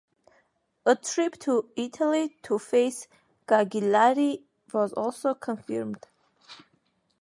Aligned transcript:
A 0.83 0.95
trip 0.95 1.33
to 1.41 1.69
Italy 1.75 2.35
to 2.41 2.57
face 2.57 3.07
Cagliari 3.47 4.41
was 4.73 4.93
also 4.93 5.35
confirmed. 5.35 6.07